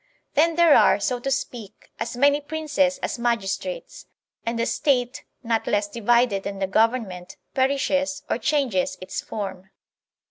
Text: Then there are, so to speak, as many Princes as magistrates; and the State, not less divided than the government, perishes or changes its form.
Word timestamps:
Then 0.33 0.55
there 0.55 0.75
are, 0.75 0.99
so 0.99 1.19
to 1.19 1.29
speak, 1.29 1.91
as 1.99 2.17
many 2.17 2.41
Princes 2.41 2.97
as 3.03 3.19
magistrates; 3.19 4.07
and 4.43 4.57
the 4.57 4.65
State, 4.65 5.25
not 5.43 5.67
less 5.67 5.87
divided 5.87 6.41
than 6.41 6.57
the 6.57 6.65
government, 6.65 7.37
perishes 7.53 8.23
or 8.27 8.39
changes 8.39 8.97
its 8.99 9.21
form. 9.21 9.69